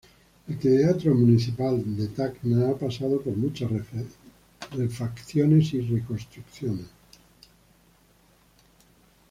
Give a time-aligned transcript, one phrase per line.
[0.47, 3.69] El Teatro Municipal de Tacna ha pasado por muchas
[4.73, 6.87] refacciones y reconstrucciones.